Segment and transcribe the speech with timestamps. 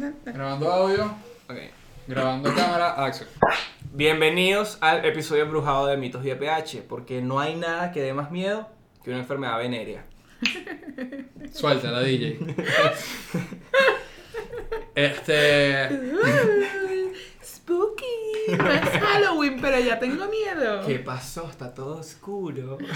[0.00, 1.04] Grabando audio,
[1.48, 1.56] Ok.
[2.06, 3.30] grabando cámara, acción.
[3.94, 8.30] Bienvenidos al episodio embrujado de Mitos y EPH, porque no hay nada que dé más
[8.30, 8.68] miedo
[9.02, 10.04] que una enfermedad venérea.
[11.52, 12.38] Suéltala, DJ.
[14.94, 15.88] Este.
[17.66, 18.56] Spooky.
[18.56, 20.86] No es Halloween, pero ya tengo miedo.
[20.86, 21.50] ¿Qué pasó?
[21.50, 22.78] Está todo oscuro.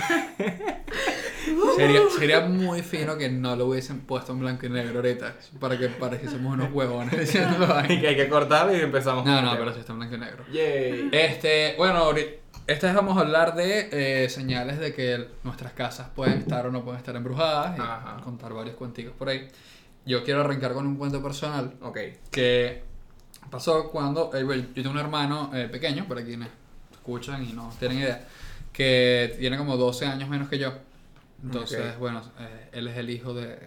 [1.77, 5.35] Sería, sería muy fino que no lo hubiesen puesto en blanco y negro ahorita.
[5.59, 7.35] Para que pareciésemos unos huevones.
[7.89, 9.25] Y que hay que cortarlo y empezamos.
[9.25, 10.45] No, con no, pero sí está en blanco y negro.
[10.53, 11.09] Yay.
[11.11, 12.11] Este, bueno,
[12.67, 13.89] esta vez vamos a hablar de
[14.25, 18.21] eh, señales de que nuestras casas pueden estar o no pueden estar embrujadas y Ajá.
[18.23, 19.49] contar varios cuenticos por ahí.
[20.05, 21.99] Yo quiero arrancar con un cuento personal Ok.
[22.31, 22.90] que
[23.51, 26.49] pasó cuando eh, bueno, yo tengo un hermano eh, pequeño, para quienes
[26.93, 28.27] escuchan y no tienen idea,
[28.73, 30.73] que tiene como 12 años menos que yo.
[31.43, 31.99] Entonces, Ok.
[31.99, 33.59] bueno, eh, él es el hijo de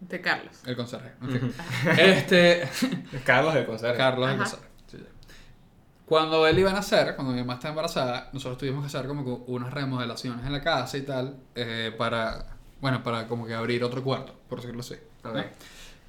[0.00, 0.56] De Carlos.
[0.66, 1.12] el conserje.
[1.20, 1.54] fin.
[1.98, 2.68] Este,
[3.24, 3.96] Carlos de conserje.
[3.96, 4.42] Carlos el Ajá.
[4.44, 4.66] conserje.
[4.90, 5.04] sí, sí.
[6.06, 9.24] Cuando él iba a nacer, cuando mi mamá estaba embarazada, nosotros tuvimos que hacer como
[9.24, 12.46] que unas remodelaciones en la casa y tal, eh, para,
[12.82, 14.96] bueno, para como que abrir otro cuarto, por decirlo así.
[15.24, 15.32] ¿no?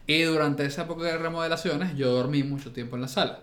[0.07, 3.39] Y durante esa época de remodelaciones, yo dormí mucho tiempo en la sala.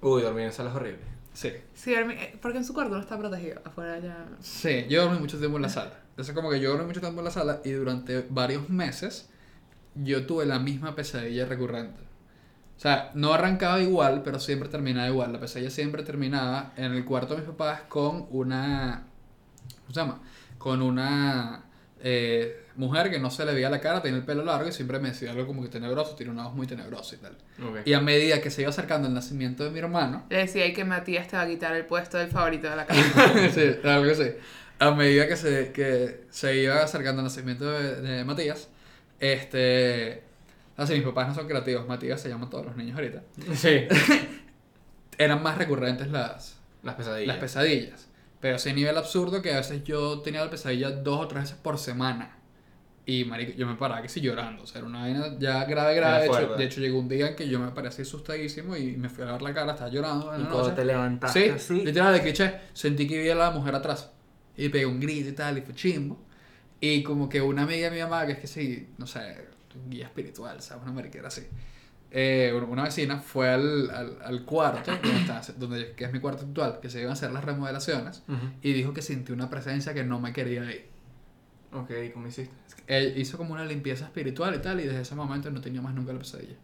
[0.00, 1.00] Uy, dormir en sala es horrible.
[1.34, 1.52] Sí.
[1.74, 3.60] Sí, dormí- eh, porque en su cuarto no está protegido.
[3.64, 4.26] Afuera ya.
[4.40, 5.92] Sí, yo dormí mucho tiempo en la sala.
[6.10, 9.28] Entonces como que yo dormí mucho tiempo en la sala y durante varios meses
[9.94, 12.00] yo tuve la misma pesadilla recurrente.
[12.76, 15.32] O sea, no arrancaba igual, pero siempre terminaba igual.
[15.32, 19.04] La pesadilla siempre terminaba en el cuarto de mis papás con una...
[19.82, 20.20] ¿Cómo se llama?
[20.58, 21.64] Con una
[22.00, 24.98] eh, mujer que no se le veía la cara, tenía el pelo largo y siempre
[24.98, 27.32] me decía algo como que tenebroso, tiene una voz muy tenebrosa y tal.
[27.62, 27.78] Ok.
[27.86, 30.72] Y a medida que se iba acercando el nacimiento de mi hermano, Le decía ahí
[30.72, 33.50] que Matías te va a quitar el puesto del favorito de la casa.
[33.52, 34.30] sí, algo así.
[34.78, 38.68] A medida que se, que se iba acercando el nacimiento de, de Matías,
[39.20, 40.22] este.
[40.76, 43.22] Así, mis papás no son creativos, Matías se llaman todos los niños ahorita.
[43.54, 43.86] Sí.
[45.18, 47.28] Eran más recurrentes las, Las pesadillas.
[47.28, 48.06] las pesadillas.
[48.40, 51.56] Pero ese nivel absurdo que a veces yo tenía la pesadilla dos o tres veces
[51.56, 52.35] por semana.
[53.08, 54.64] Y marico, yo me paraba que sí llorando.
[54.64, 56.20] O sea, era una vaina ya grave, grave.
[56.22, 59.08] De hecho, de hecho, llegó un día en que yo me parecía asustadísimo y me
[59.08, 60.34] fui a ver la cara, estaba llorando.
[60.34, 60.76] en Y la cuando noche.
[60.80, 61.84] te levantaste Sí, así.
[61.84, 64.10] literal, de que che, sentí que vi a la mujer atrás.
[64.56, 66.18] Y pegué un grito y tal, y fue chimbo.
[66.80, 69.20] Y como que una amiga de mi mamá, que es que sí, no sé,
[69.88, 70.82] guía espiritual, ¿sabes?
[70.82, 71.42] Una mariquera así.
[72.10, 76.18] Eh, una- una vecina fue al, al, al cuarto, donde está, donde, que es mi
[76.20, 78.22] cuarto actual, que se iban a hacer las remodelaciones,
[78.62, 80.86] y dijo que sintió una presencia que no me quería ir.
[81.72, 82.54] Ok, ¿cómo hiciste?
[82.86, 85.94] Él hizo como una limpieza espiritual y tal, y desde ese momento no tenía más
[85.94, 86.56] nunca la pesadilla.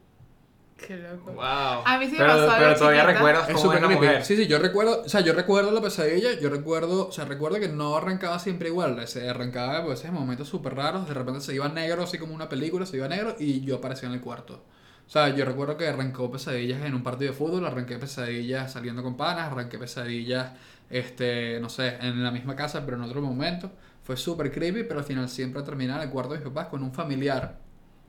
[0.77, 1.33] Qué loco.
[1.33, 1.45] Wow.
[1.85, 3.13] A mí sí me pero, pasó Pero todavía chiquita.
[3.13, 3.95] recuerdas Es cómo la creepy.
[3.95, 4.25] mujer.
[4.25, 7.61] Sí, sí, yo recuerdo, o sea, yo recuerdo la pesadilla, yo recuerdo, o sea, recuerdo
[7.61, 11.55] que no arrancaba siempre igual, se arrancaba pues en momentos súper raros, de repente se
[11.55, 14.65] iba negro, así como una película, se iba negro y yo aparecía en el cuarto.
[15.07, 19.03] O sea, yo recuerdo que arrancó pesadillas en un partido de fútbol, arranqué pesadillas saliendo
[19.05, 20.53] con panas, arranqué pesadillas,
[20.91, 23.71] este, no sé, en la misma casa, pero en otro momento.
[24.03, 26.83] Fue súper creepy, pero al final siempre terminaba en el cuarto de mis papás con
[26.83, 27.59] un familiar,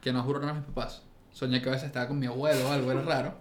[0.02, 1.04] que no juro que eran mis papás.
[1.32, 3.36] Soñé que a veces estaba con mi abuelo o algo, era raro.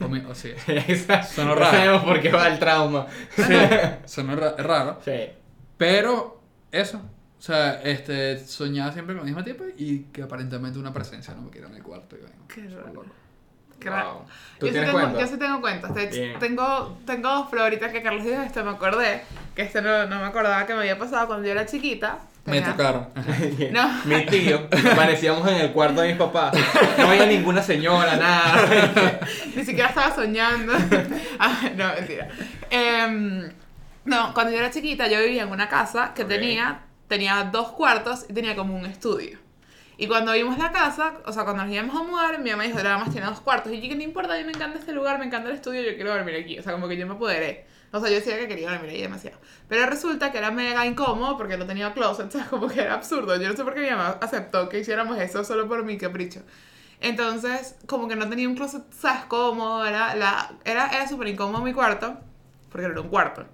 [0.00, 0.52] O, mi- o sí,
[1.34, 1.76] Sonó raro.
[1.76, 3.06] sabemos por qué va el trauma.
[4.04, 4.98] sonó ra- raro.
[5.04, 5.12] Sí.
[5.76, 6.40] Pero
[6.72, 6.98] eso,
[7.38, 11.42] o sea, este, soñaba siempre con el mismo tipo y que aparentemente una presencia no
[11.42, 12.16] me quería en el cuarto.
[12.16, 12.20] Y
[12.52, 13.04] Qué raro.
[13.84, 13.94] Wow.
[13.94, 14.24] raro.
[14.58, 15.20] ¿Tú yo, sí tengo, cuenta?
[15.20, 15.94] yo sí tengo cuentas.
[15.94, 16.38] De hecho, Bien.
[16.38, 19.22] tengo, tengo dos, pero ahorita que Carlos dijo esto me acordé.
[19.54, 22.18] Que este no, no me acordaba que me había pasado cuando yo era chiquita.
[22.46, 23.08] Me tocaron.
[23.72, 23.88] No.
[24.04, 26.54] Mi tío, aparecíamos en el cuarto de mis papás.
[26.96, 29.20] No había ninguna señora, nada.
[29.54, 30.72] Ni siquiera estaba soñando.
[31.38, 32.28] Ah, no, mentira.
[32.70, 33.50] Em,
[34.04, 38.24] no, cuando yo era chiquita yo vivía en una casa que tenía, tenía dos cuartos
[38.28, 39.38] y tenía como un estudio.
[39.98, 42.78] Y cuando vimos la casa, o sea, cuando nos íbamos a mudar, mi mamá dijo,
[42.82, 43.72] nada más tiene dos cuartos.
[43.72, 45.82] Y yo, que no importa, a mí me encanta este lugar, me encanta el estudio,
[45.82, 46.58] yo quiero dormir aquí.
[46.58, 47.66] O sea, como que yo me apoderé.
[47.92, 49.38] O sea, yo decía que quería dormir ahí demasiado.
[49.68, 52.48] Pero resulta que era mega incómodo porque no tenía closet, ¿sabes?
[52.48, 53.40] Como que era absurdo.
[53.40, 56.42] Yo no sé por qué mi mamá aceptó que hiciéramos eso solo por mi capricho.
[57.00, 59.24] Entonces, como que no tenía un closet, ¿sabes?
[59.26, 62.18] Cómodo, era, la, era, era súper incómodo mi cuarto,
[62.70, 63.46] porque era un cuarto.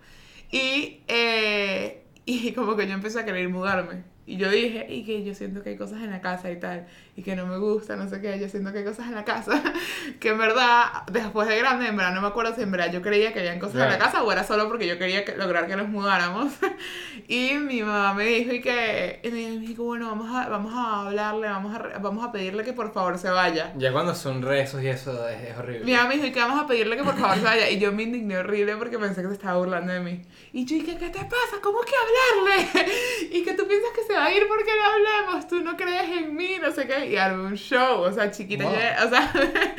[0.51, 4.12] Y, eh, y como que yo empecé a querer mudarme.
[4.25, 6.87] Y yo dije, y que yo siento que hay cosas en la casa y tal,
[7.17, 9.25] y que no me gusta, no sé qué, yo siento que hay cosas en la
[9.25, 9.61] casa,
[10.21, 13.03] que en verdad, después de grande, en verdad no me acuerdo si en verdad yo
[13.03, 15.67] creía que habían cosas en la casa o era solo porque yo quería que- lograr
[15.67, 16.53] que nos mudáramos.
[17.29, 21.07] y mi mamá me dijo, y que, y me dijo, bueno, vamos a, vamos a
[21.09, 23.73] hablarle, vamos a, vamos a pedirle que por favor se vaya.
[23.77, 25.85] Ya cuando son rezos y eso es, es horrible.
[25.85, 27.69] Mi mamá me dijo, ¿y qué vamos a pedirle que por favor se vaya?
[27.69, 30.23] Y yo me indigné horrible porque pensé que se estaba burlando de mí.
[30.53, 31.57] Y yo dije, ¿qué te pasa?
[31.61, 32.93] ¿Cómo que hablarle?
[33.33, 36.09] Y que tú piensas que se va a ir porque le hablemos, tú no crees
[36.11, 37.07] en mí, no sé qué.
[37.11, 38.73] Y armé un show, o sea, chiquita, Wow.
[38.75, 39.33] yo- o sea,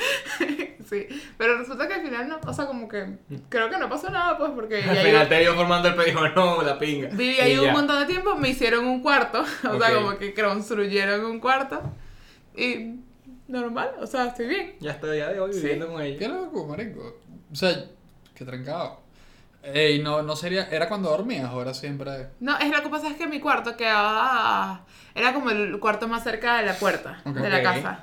[0.89, 1.07] Sí,
[1.37, 3.17] pero resulta que al final no, o sea, como que
[3.49, 5.95] creo que no pasó nada, pues, porque Al ya final yo te vio formando el
[5.95, 7.07] pedido, no, la pinga.
[7.09, 7.71] viví ahí un ya.
[7.73, 9.41] montón de tiempo, me hicieron un cuarto,
[9.71, 11.81] o sea, como que construyeron un cuarto
[12.55, 12.95] y
[13.47, 14.75] normal, o sea, estoy bien.
[14.81, 15.61] Ya estoy a día de hoy Sí.
[15.61, 16.19] viviendo con ella.
[16.19, 17.17] Qué loco, marico.
[17.51, 17.85] O sea,
[18.35, 19.01] qué trancado.
[19.63, 20.67] Ey, no, no sería.
[20.69, 22.27] ¿Era cuando dormías o era siempre.?
[22.41, 24.81] No, es lo que pasa es que mi cuarto quedaba,
[25.15, 27.35] era como el cuarto más cerca de la puerta Ok.
[27.35, 27.99] de la casa.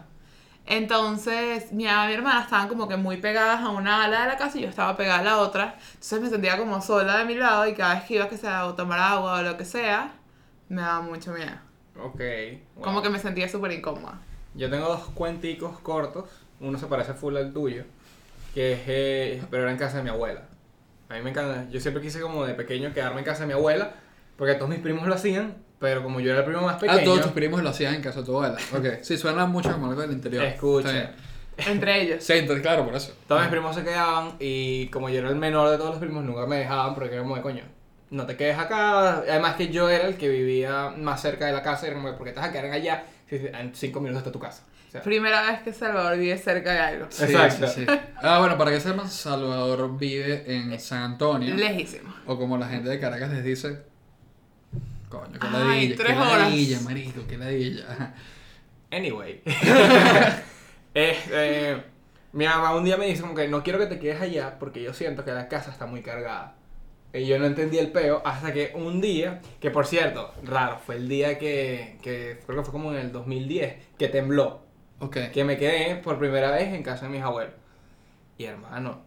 [0.67, 4.27] Entonces, mi mamá y mi hermana estaban como que muy pegadas a una ala de
[4.29, 5.77] la casa y yo estaba pegada a la otra.
[5.95, 8.63] Entonces me sentía como sola de mi lado y cada vez que iba que sea
[8.63, 10.13] a tomar agua o lo que sea,
[10.69, 11.51] me daba mucho miedo.
[12.01, 12.21] Ok.
[12.77, 12.85] wow.
[12.85, 14.19] Como que me sentía súper incómoda.
[14.55, 16.27] Yo tengo dos cuenticos cortos.
[16.61, 17.85] Uno se parece full al tuyo.
[18.55, 18.81] Que es.
[18.87, 20.43] eh, pero era en casa de mi abuela.
[21.11, 21.69] A mí me encanta.
[21.71, 23.95] Yo siempre quise, como de pequeño, quedarme en casa de mi abuela.
[24.37, 25.57] Porque todos mis primos lo hacían.
[25.81, 27.01] Pero como yo era el primo más pequeño.
[27.01, 28.59] Ah, todos tus primos lo hacían en casa de tu abuela.
[28.77, 28.87] Ok.
[29.03, 30.45] Sí, suena mucho como algo del interior.
[30.45, 31.13] Escucha.
[31.57, 32.25] Entre ellos.
[32.25, 33.13] Sí, entonces, claro, por eso.
[33.27, 34.37] Todos mis primos se quedaban.
[34.39, 36.95] Y como yo era el menor de todos los primos, nunca me dejaban.
[36.95, 37.65] Porque era como de coño.
[38.11, 39.19] No te quedes acá.
[39.19, 41.87] Además que yo era el que vivía más cerca de la casa.
[41.87, 43.05] Y era como, ¿por qué te vas a quedar allá?
[43.31, 44.65] En cinco minutos está tu casa.
[44.89, 47.07] O sea, Primera vez que Salvador vive cerca de algo.
[47.11, 47.69] Sí, Exacto.
[47.69, 47.93] sí, sí.
[48.17, 51.55] Ah, bueno, para que sepan, Salvador vive en San Antonio.
[51.55, 52.13] Lejísimo.
[52.27, 53.83] O como la gente de Caracas les dice.
[55.09, 55.97] Coño, qué Ay, ladilla.
[55.97, 56.39] tres qué horas.
[56.51, 58.15] ladilla, marico, qué ladilla.
[58.91, 59.43] Anyway.
[60.93, 61.85] Este,
[62.33, 64.83] mi mamá un día me dice como que no quiero que te quedes allá porque
[64.83, 66.57] yo siento que la casa está muy cargada.
[67.13, 70.97] Y yo no entendí el peo hasta que un día, que por cierto, raro, fue
[70.97, 74.61] el día que, que creo que fue como en el 2010, que tembló.
[75.01, 75.17] Ok.
[75.33, 77.55] Que me quedé por primera vez en casa de mis abuelos.
[78.39, 79.03] Y hermano,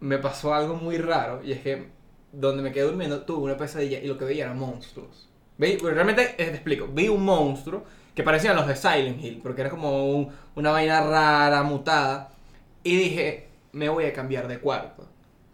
[0.00, 1.88] me pasó algo muy raro y es que
[2.32, 5.28] donde me quedé durmiendo tuve una pesadilla y lo que veía eran monstruos.
[5.58, 5.78] ¿Veis?
[5.80, 7.84] Pues realmente, eh, te explico, vi un monstruo
[8.14, 12.30] que parecían los de Silent Hill, porque era como un- una vaina rara, mutada,
[12.82, 15.06] y dije, me voy a cambiar de cuarto.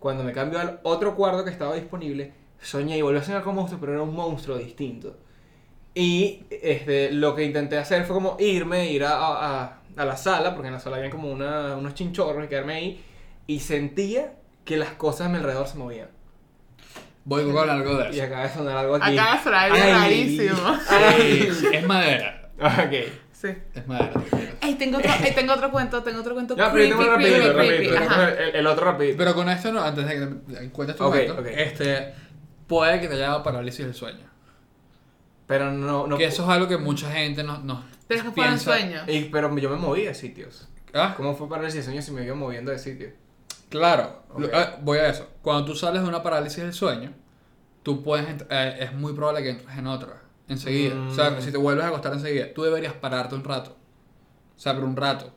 [0.02, 3.54] Cuando me cambió al otro cuarto que estaba disponible, soñé y volví a soñar con
[3.54, 5.16] monstruo, pero era un monstruo distinto.
[5.94, 9.12] Y este, lo que intenté hacer fue como irme, ir a,
[9.62, 12.74] a- a la sala, porque en la sala había como una- unos chinchorros y quedarme
[12.74, 13.04] ahí,
[13.46, 14.34] y sentía
[14.64, 16.08] que las cosas a mi alrededor se movían.
[17.24, 18.24] Voy con algo de Y eso.
[18.24, 19.16] acaba de sonar algo aquí.
[19.16, 20.56] Acaba de sonar algo rarísimo.
[20.88, 22.50] Sí, es madera.
[22.58, 23.21] Ok.
[23.42, 23.48] Sí.
[23.74, 24.12] Es madera.
[24.60, 27.34] Ey, tengo otro, ey, tengo otro cuento, tengo otro cuento No, pero yo tengo creepy,
[27.40, 27.86] rapidito, creepy.
[27.88, 28.12] rapidito.
[28.12, 28.28] Ajá.
[28.30, 29.18] El, el otro rapidito.
[29.18, 31.46] Pero con esto, no, antes de que te- cuentes tu Ok, cuento, ok.
[31.48, 32.14] este,
[32.68, 34.26] puede que te haya dado parálisis del sueño.
[35.48, 36.06] Pero no...
[36.06, 39.08] no que eso es algo que mucha gente nos, nos Pero es que piensa- sueños.
[39.08, 40.68] Y- pero yo me moví de sitios.
[40.94, 43.08] Ah, ¿Cómo fue parálisis de sueño si me iba moviendo de sitio?
[43.70, 44.22] claro.
[44.38, 45.28] Lo- ah, voy a eso.
[45.42, 47.12] Cuando tú sales de una parálisis del sueño,
[47.82, 50.94] tú puedes, ent- eh, es muy probable que entres en otra enseguida.
[51.08, 51.40] O sea, Mm.
[51.40, 53.76] si te vuelves a acostar enseguida, tú deberías pararte un rato.
[54.56, 55.32] O sea, pero un rato.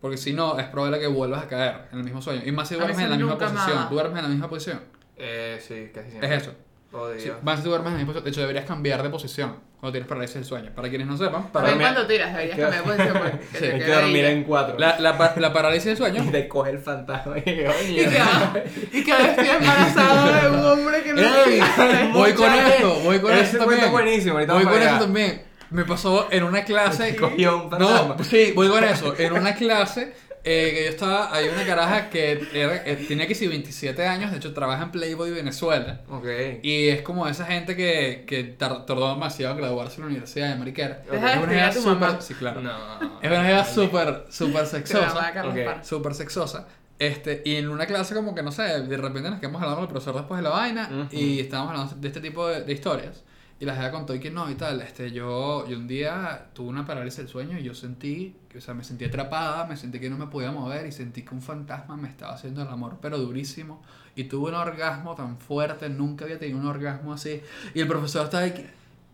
[0.00, 2.42] Porque si no, es probable que vuelvas a caer en el mismo sueño.
[2.44, 3.88] Y más si duermes en la misma posición.
[3.88, 4.80] Tú duermes en la misma posición.
[5.16, 6.34] Eh, sí, casi siempre.
[6.36, 6.54] Es eso.
[6.94, 8.24] Oh, si tú duermes en posición.
[8.24, 10.70] De hecho, deberías cambiar de posición cuando tienes parálisis del sueño.
[10.74, 13.66] Para quienes no sepan, para También cuando tiras, deberías cambiar de posición porque Sí, te
[13.72, 14.02] Hay que queda ahí.
[14.04, 14.78] dormir en cuatro.
[14.78, 17.38] la, la, pa- la parálisis del sueño Y te coge el fantasma.
[17.38, 18.08] Y que, Y "Oye".
[18.10, 18.54] que, ah,
[18.92, 21.58] y que ahora estoy embarazada de un hombre que no ¡Ey!
[21.60, 22.08] existe.
[22.12, 23.92] Voy con Mucha esto, voy con Ese esto cuento también.
[23.92, 25.04] buenísimo, ahorita voy vamos con para eso allá.
[25.04, 25.42] también.
[25.70, 27.12] Me pasó en una clase.
[27.12, 28.16] Te cogió un fantasma.
[28.18, 29.14] No, sí, voy con eso.
[29.18, 30.12] En una clase
[30.44, 34.30] eh, que yo estaba, hay una caraja que era, eh, tenía que sí 27 años,
[34.32, 36.00] de hecho trabaja en Playboy Venezuela.
[36.08, 36.26] Ok.
[36.62, 40.48] Y es como esa gente que, que tar- tardó demasiado en graduarse en la universidad
[40.50, 41.02] de Mariquera.
[41.10, 42.22] Es una escribir jeva a tu súper-.
[42.22, 42.60] Sí, claro.
[42.60, 43.20] No.
[43.22, 45.06] Es una jeva súper, súper sexosa.
[45.14, 45.64] mamá de Carlos Ok.
[45.64, 45.84] Parra.
[45.84, 46.68] súper sexosa.
[46.98, 49.84] Este, y en una clase como que no sé, de repente nos quedamos hablando con
[49.84, 53.22] el profesor después de la vaina y estábamos hablando de este tipo de, de historias.
[53.62, 54.80] Y la jefa contó y que no y tal.
[54.80, 58.60] Este, yo, yo un día tuve una parálisis del sueño y yo sentí, que, o
[58.60, 61.40] sea, me sentí atrapada, me sentí que no me podía mover y sentí que un
[61.40, 63.80] fantasma me estaba haciendo el amor, pero durísimo.
[64.16, 67.40] Y tuve un orgasmo tan fuerte, nunca había tenido un orgasmo así.
[67.72, 68.62] Y el profesor estaba ahí, que,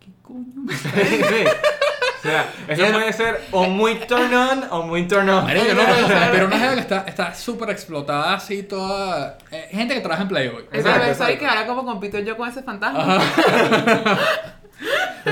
[0.00, 0.88] ¿qué coño me sí.
[2.18, 5.44] O sea, eso puede ser o muy turn on o muy turn off.
[5.44, 5.82] Marico, no,
[6.32, 9.38] pero una jeva que está está súper explotada así, toda...
[9.50, 10.64] eh, gente que trabaja en Playboy.
[10.72, 11.38] Esa Exacto, vez soy exacto.
[11.38, 13.18] que ahora como compito yo con ese fantasma.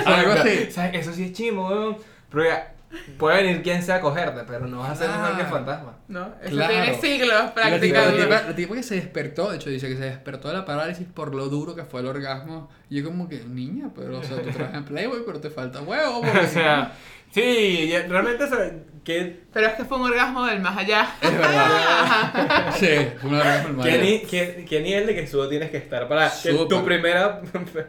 [0.04, 0.70] Algo así.
[0.70, 0.94] ¿Sabes?
[1.00, 1.96] Eso sí es chimo, weón.
[2.30, 2.72] Pero ya,
[3.18, 5.50] puede venir quien sea a cogerte, pero no vas a ser mejor que el Ah.
[5.50, 5.96] fantasma.
[6.08, 6.34] ¿No?
[6.42, 6.72] Eso Claro.
[6.72, 7.98] tiene siglos La tipa,
[8.46, 11.34] la, tipa que se despertó, de hecho dice que se despertó de la parálisis por
[11.34, 12.70] lo duro que fue el orgasmo.
[12.88, 15.80] Y yo como que, niña, pero o sea, tú trabajas en Playboy, pero te falta
[15.82, 16.20] huevo.
[16.22, 16.92] porque O sea,
[17.32, 18.44] sí, realmente
[19.04, 21.08] ¿qué, Pero es que fue un orgasmo del más allá.
[21.20, 22.72] Es verdad.
[22.78, 22.86] sí,
[23.20, 24.04] fue un orgasmo el qué, mayor.
[24.04, 27.40] ni- qué- qué nivel de que sudo tienes que estar para que tu primera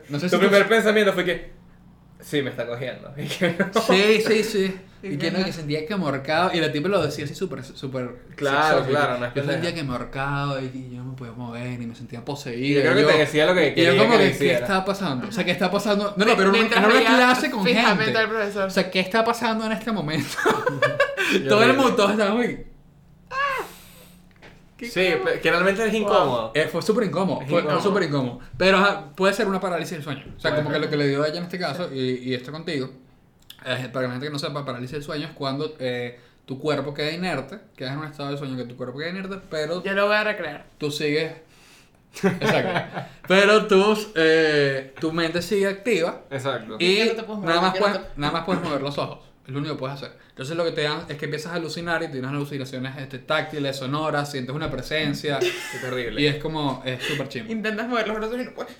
[0.09, 1.51] No sé tu si primer tú- pensamiento fue que
[2.19, 3.13] sí me está cogiendo.
[3.17, 3.81] Y que no.
[3.81, 4.75] Sí, sí, sí.
[5.03, 6.55] Y ¿Y que no, que sentía que me ahorcaba.
[6.55, 8.15] Y la tipa lo decía así súper, súper.
[8.35, 9.51] Claro, sexoso, claro, que no es Yo pendeja.
[9.61, 12.21] sentía que me ahorcaba y que yo no me podía mover y me sentía Y
[12.23, 12.81] poseído.
[12.83, 14.83] yo creo que te decía lo que Y yo quería como que que, ¿qué está
[14.83, 15.27] pasando?
[15.27, 16.13] O sea, ¿qué está pasando?
[16.17, 17.79] No, no, pero en una- clase con gente.
[18.17, 18.67] al profesor.
[18.67, 20.27] O sea, ¿qué está pasando en este momento?
[21.43, 22.65] Yo Todo el mundo, todos estaban muy...
[24.79, 24.89] Sí,
[25.25, 26.51] pe- que realmente es incómodo.
[26.53, 28.39] Eh, fue súper incómodo, fue, súper incómodo.
[28.57, 30.23] Pero ajá, puede ser una parálisis del sueño.
[30.37, 31.99] O sea, Puede como que lo que le dio a ella en este caso, y,
[32.29, 32.91] y esto contigo,
[33.67, 36.93] eh, para la gente que no sepa, parálisis del sueño es cuando eh, tu cuerpo
[36.93, 39.93] queda inerte, quedas en un estado de sueño que tu cuerpo queda inerte, pero Yo
[39.93, 40.65] lo voy a recrear.
[40.77, 41.33] tú sigues...
[42.23, 43.01] Exacto.
[43.27, 46.77] pero tus, eh, tu mente sigue activa Exacto.
[46.79, 47.49] y ¿Qué no te puedes mover?
[47.49, 49.19] nada, más ¿Qué no puedes, te- nada más puedes mover los ojos.
[49.45, 50.11] Es lo único que puedes hacer.
[50.29, 53.75] Entonces lo que te dan es que empiezas a alucinar y tienes alucinaciones este, táctiles,
[53.77, 55.37] sonoras, sientes una presencia.
[55.71, 56.19] Qué terrible.
[56.21, 57.51] Y es como, es súper chimbo.
[57.51, 58.73] Intentas mover los brazos y no puedes.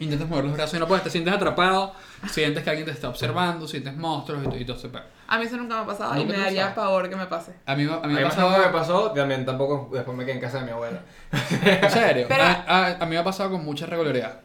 [0.00, 1.92] Intentas mover los brazos y no puedes, te sientes atrapado,
[2.28, 5.02] sientes que alguien te está observando, sientes monstruos y, todo- y todo ese pedo.
[5.28, 6.86] A mí eso nunca me ha pasado y ¿Nunca me daría pasado?
[6.86, 7.54] pavor que me pase.
[7.66, 8.72] A mí, a mí A me nunca me pasado...
[8.72, 11.00] pasó, también tampoco después me quedé en casa de mi abuela.
[11.62, 14.40] En serio, Pero- a, a- a mí me ha pasado con mucha regularidad.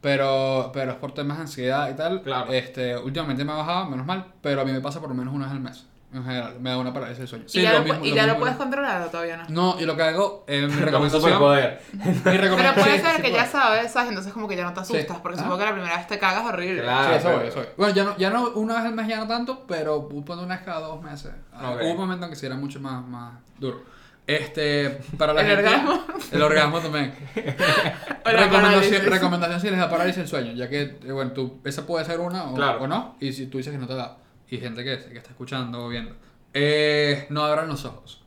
[0.00, 2.22] Pero, pero es por temas de ansiedad y tal.
[2.22, 2.52] Claro.
[2.52, 5.32] Este, últimamente me ha bajado, menos mal, pero a mí me pasa por lo menos
[5.34, 5.86] una vez al mes.
[6.14, 7.44] En general, me da una parálisis del sueño.
[7.52, 9.36] y ya, lo lo, pu- mismo- y lo ya lo mismo- puedes controlar o todavía
[9.36, 9.44] no.
[9.48, 11.22] No, y lo que hago, eh, mi recomendación...
[11.24, 14.10] mi Pero puede ser sí que ya sabes, ¿sabes?
[14.10, 14.94] Entonces como que ya no te Sí.
[14.96, 15.42] asustas, porque Ah.
[15.42, 16.82] supongo que la primera vez te cagas horrible.
[16.82, 17.08] Claro.
[17.10, 17.66] Sí, eso pero- voy, eso voy.
[17.76, 20.54] Bueno, ya no, ya no una vez al mes ya no tanto, pero hubo una
[20.56, 21.32] vez cada dos meses.
[21.52, 21.76] Ah.
[21.82, 23.82] Hubo un momento en que sí era mucho más, más duro.
[24.26, 25.64] Este, para la El gente...
[25.68, 26.04] orgasmo.
[26.32, 27.12] El orgasmo también.
[28.24, 32.20] Recomendación, si les da parálisis del sueño, ya que, eh, bueno, tú, esa puede ser
[32.20, 32.82] una o, Claro.
[32.82, 34.16] o no, y si tú dices que no te da,
[34.54, 36.14] y gente que, que está escuchando o viendo,
[36.52, 38.22] eh, no abran los ojos.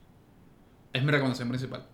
[0.92, 1.86] Es mi recomendación principal.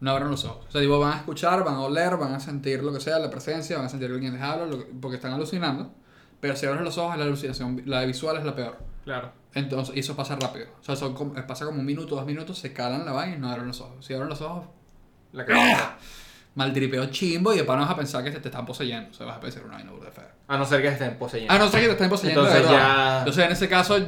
[0.00, 0.66] No abran los ojos.
[0.68, 3.18] O sea, digo, van a escuchar, van a oler, van a sentir lo que sea,
[3.18, 5.92] la presencia, van a sentir que alguien les habla, lo que- porque están alucinando.
[6.40, 8.78] Pero si abres los ojos, la alucinación, la visual es la peor.
[9.04, 9.32] Claro.
[9.54, 10.66] Entonces, y eso pasa rápido.
[10.80, 13.38] O sea, son como- pasa como un minuto, dos minutos, se calan la vaina y
[13.40, 14.04] no abren los ojos.
[14.04, 14.66] Si abren los ojos,
[15.32, 15.96] La cabeza.
[16.58, 19.10] maltripeo chimbo y después no vas a pensar que te, te están poseyendo.
[19.10, 20.30] O sea, vas a pensar una vaina burda de fea.
[20.48, 21.52] A no ser que estén poseyendo.
[21.54, 22.88] A no ser que te estén poseyendo de Entonces verdad.
[23.12, 23.98] ya- Entonces, en ese caso,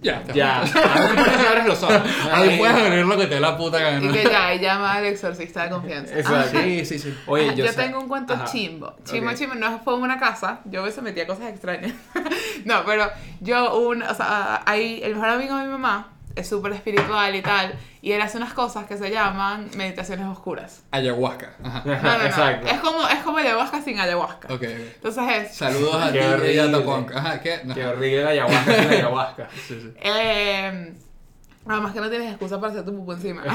[0.00, 0.22] ya.
[0.22, 0.60] te- Ya.
[0.60, 2.00] Ahora abres los ojos.
[2.32, 4.06] Ahí puedes abrir lo que te dé la puta gana.
[4.06, 6.18] Y que ya, y llama al exorcista de confianza.
[6.18, 6.58] Exacto.
[6.62, 7.14] Sí, sí, sí.
[7.26, 8.44] Oye, Ajá, yo, yo sé- tengo un cuento Ajá.
[8.44, 8.94] chimbo.
[9.04, 9.36] Chimbo, Ok.
[9.36, 9.54] chimbo.
[9.56, 10.60] No fue en una casa.
[10.66, 11.92] Yo a veces metía cosas extrañas.
[12.64, 13.10] no, pero
[13.40, 16.08] yo, un, o sea, hay, el mejor amigo de mi mamá
[16.40, 17.74] es súper espiritual y tal.
[18.00, 20.82] Y él hace unas cosas que se llaman meditaciones oscuras.
[20.90, 21.54] Ayahuasca.
[21.64, 21.82] Ajá.
[21.84, 22.24] No, no, no.
[22.24, 22.66] Exacto.
[22.68, 24.52] Es como, es como ayahuasca sin ayahuasca.
[24.52, 24.62] Ok.
[24.62, 25.56] Entonces es.
[25.56, 26.68] Saludos a ti Qué y a horrible.
[26.70, 27.12] Topunk.
[27.14, 27.60] Ajá, ¿qué?
[27.64, 27.74] No.
[27.74, 29.48] Qué horrible la ayahuasca la ayahuasca.
[29.66, 29.92] Sí, sí.
[30.00, 30.94] Eh,
[31.66, 33.42] además que no tienes excusa para hacer tu pupu encima.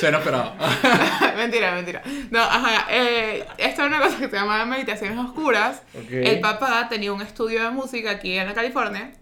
[0.00, 0.54] Se no esperaba.
[1.38, 2.02] mentira, mentira.
[2.30, 2.86] No, ajá.
[2.90, 5.82] Eh, esto es una cosa que se llama meditaciones oscuras.
[5.94, 6.10] Ok.
[6.10, 9.12] El papá tenía un estudio de música aquí en la California,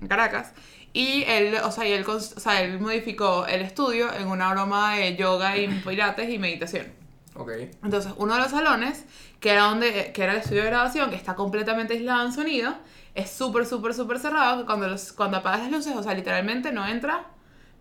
[0.00, 0.52] en Caracas.
[0.92, 4.94] Y él, o sea, y él, o sea, él modificó el estudio en una broma
[4.96, 6.86] de yoga y pilates y meditación.
[7.34, 7.50] Ok.
[7.82, 9.04] Entonces, uno de los salones,
[9.40, 12.74] que era, donde, que era el estudio de grabación, que está completamente aislado en sonido,
[13.14, 16.72] es súper, súper, súper cerrado, que cuando, los, cuando apagas las luces, o sea, literalmente
[16.72, 17.26] no entra,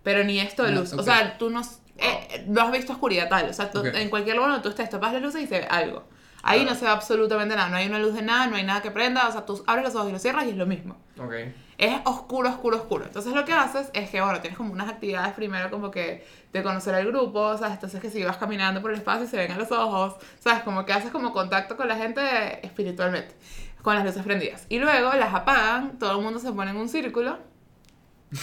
[0.03, 0.93] pero ni esto de No, luz.
[0.93, 0.99] ok.
[0.99, 1.61] O sea, tú no,
[1.97, 3.49] eh, no has visto oscuridad tal.
[3.49, 3.87] O sea, tú- Ok.
[3.93, 6.03] en cualquier lugar donde tú estés, tapas las luces y se ve algo.
[6.43, 6.73] Ahí Claro.
[6.73, 8.89] no se ve absolutamente nada, no hay una luz de nada, no hay nada que
[8.89, 10.97] prenda, o sea, tú abres los ojos y los cierras y es lo mismo.
[11.19, 11.33] Ok.
[11.77, 13.05] Es oscuro, oscuro, oscuro.
[13.05, 16.63] Entonces lo que haces es que, bueno, tienes como unas actividades primero como que de
[16.63, 17.73] conocer al grupo, ¿sabes?
[17.75, 20.63] Entonces que si vas caminando por el espacio y se ven a los ojos, ¿sabes?
[20.63, 22.21] Como que haces como contacto con la gente
[22.65, 23.35] espiritualmente,
[23.83, 24.65] con las luces prendidas.
[24.69, 27.37] Y luego las apagan, todo el mundo se pone en un círculo.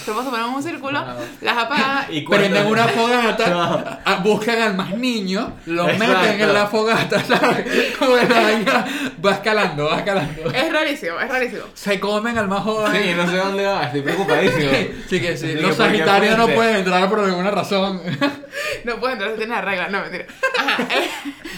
[0.05, 1.15] Todos en un círculo, Wow.
[1.41, 6.13] las apagan Prenden una fogata, buscan al más niño, lo Exacto.
[6.21, 7.95] meten en la fogata, ¿sabes?
[7.99, 8.85] Como la vaina
[9.25, 10.51] va escalando, va escalando.
[10.51, 11.63] Es rarísimo, es rarísimo.
[11.73, 12.91] Se comen al más joven.
[13.01, 14.71] Sí, no sé dónde va, estoy preocupadísimo.
[15.09, 15.53] Sí, que sí.
[15.53, 17.99] Los que, ¿por qué sagitarios no pueden entrar por alguna razón.
[18.83, 20.25] No puedo entrar si tienes la regla, no, mentira.
[20.57, 21.09] Ajá, eh,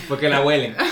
[0.07, 0.75] Porque la huelen.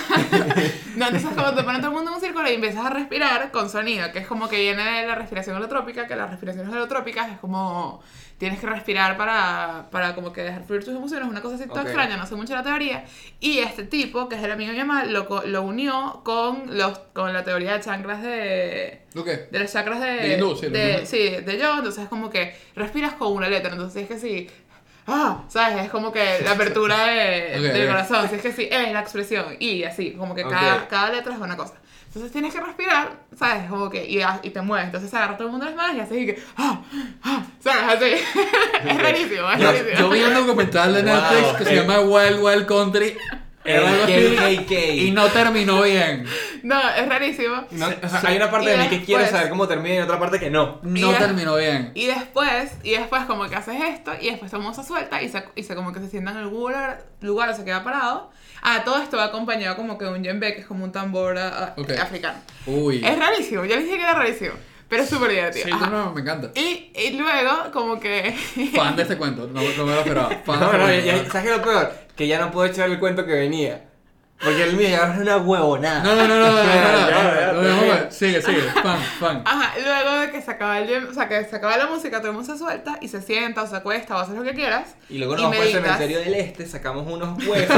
[0.96, 3.52] No, entonces como te ponen todo el mundo en un círculo y empiezas a respirar
[3.52, 7.32] con sonido, que es como que viene de la respiración holotrópica, que las respiraciones holotrópicas
[7.32, 8.04] es como
[8.38, 11.84] tienes que respirar para, para como que dejar fluir tus emociones, una cosa así toda
[11.84, 13.06] extraña, no sé mucho la teoría.
[13.40, 16.78] Y este tipo, que es el amigo de mi mamá, lo, co- lo unió con,
[16.78, 19.02] los, con la teoría de chakras de...
[19.14, 19.48] ¿Lo qué?
[19.52, 20.08] De los chakras de...
[20.12, 23.72] De hindú, sí, de, sí, de yo, entonces es como que respiras con una letra,
[23.72, 24.50] entonces es que sí...
[25.12, 25.86] Ah, ¿sabes?
[25.86, 27.88] Es como que la apertura de- Ok, del ok.
[27.90, 30.52] corazón, si es que sí, es la expresión, y así, como que Ok.
[30.52, 31.74] cada, cada letra es una cosa.
[32.08, 33.70] Entonces tienes que respirar, ¿sabes?
[33.70, 34.88] Como que, y, y te mueves.
[34.88, 36.82] Entonces agarra todo el mundo las manos y haces y que, ah,
[37.24, 37.84] ah, ¿sabes?
[37.98, 38.40] Así.
[38.90, 40.00] es rarísimo, es Yo, rarísimo.
[40.00, 41.76] yo vi un documental de Wow, Netflix que se eh.
[41.76, 43.16] llama Wild Wild Country.
[43.66, 44.72] Era algo así, KKK.
[44.96, 46.26] y no terminó bien.
[46.64, 47.66] No, es rarísimo.
[47.72, 50.00] No, o sea, hay una parte Y de mí que quiere saber cómo termina y
[50.00, 50.80] otra parte que no.
[50.82, 51.92] No terminó bien.
[51.94, 55.30] Y después, y después como que haces esto, y después todo el se suelta y
[55.30, 58.32] se, y se como que se sienta en algún lugar, lugar o se queda parado.
[58.62, 61.38] Ah, todo esto va acompañado como que de un djembe, que es como un tambor
[61.38, 61.92] ah, Ok.
[61.92, 62.40] africano.
[62.66, 63.02] Uy.
[63.06, 64.54] Es rarísimo, yo les dije que era rarísimo,
[64.90, 65.66] pero es súper divertido.
[65.66, 65.88] Sí, Ajá.
[65.88, 66.52] no, no, me encanta.
[66.56, 68.36] y, y luego como que...
[68.76, 70.30] Fan de este cuento, no, no me lo esperaba.
[70.46, 71.06] Fan de No, este no, cuento.
[71.06, 71.94] ya, ¿sabes qué es lo peor?
[72.20, 73.89] Que ya no puedo echar el cuento que venía.
[74.42, 76.02] Porque el mío ya es una huevonada.
[76.02, 78.62] No, no, no, no, no, no, no, Sigue, sigue.
[78.62, 79.42] Fan, fan.
[79.46, 82.30] Ajá, luego de que se acaba el o sea, que se acaba la música, todo
[82.30, 84.96] el mundo se suelta y se sienta o se acuesta o hace lo que quieras.
[85.10, 87.76] Y luego nos vamos al cementerio del este, sacamos unos huesos.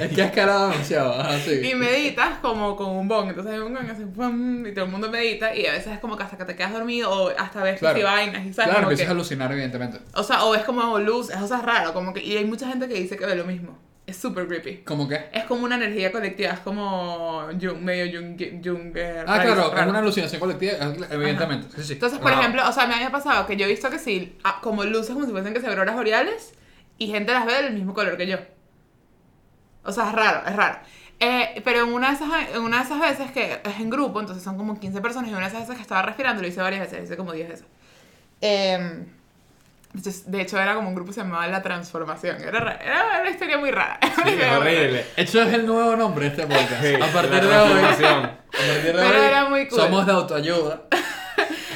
[0.00, 1.24] Es que has escalado demasiado.
[1.62, 5.10] Y meditas como con un bong, entonces un bong hace pum, y todo el mundo
[5.10, 7.78] medita y a veces es como que hasta que te quedas dormido o hasta ves
[7.78, 9.98] que si vainas y sabes Claro, empiezas a alucinar, evidentemente.
[10.14, 12.66] O sea, o es como luz, es o sea, raro, como que y hay mucha
[12.66, 13.78] gente que dice que ve lo mismo.
[14.10, 14.78] Es súper creepy.
[14.84, 15.26] ¿Cómo qué?
[15.32, 19.72] Es como una energía colectiva, es como Jung, medio Jung, Jung eh, Ah, claro, es
[19.72, 19.90] raro.
[19.90, 20.72] una alucinación colectiva,
[21.10, 21.68] evidentemente.
[21.76, 21.92] Sí, sí.
[21.94, 22.40] Entonces, por Wow.
[22.40, 25.12] ejemplo, o sea, me había pasado que yo he visto que sí, ah, como luces
[25.14, 26.54] como si fuesen que se auroras boreales
[26.98, 28.38] y gente las ve del mismo color que yo.
[29.84, 30.78] O sea, es raro, es raro.
[31.20, 34.20] Eh, pero en una, de esas, en una de esas veces que es en grupo,
[34.20, 36.60] entonces son como 15 personas, y una de esas veces que estaba respirando, lo hice
[36.62, 37.66] varias veces, lo hice como 10 veces.
[38.40, 39.04] Eh,
[39.92, 42.40] de hecho, era como un grupo que se llamaba La Transformación.
[42.40, 43.98] Era, ra- era una historia muy rara.
[44.02, 45.04] Sí, horrible.
[45.16, 46.82] Eso es el nuevo nombre de este podcast.
[46.82, 47.70] Sí, a partir de hoy.
[47.80, 48.24] transformación.
[48.24, 49.78] A partir de Pero hoy, era muy cool.
[49.80, 50.82] Somos de autoayuda.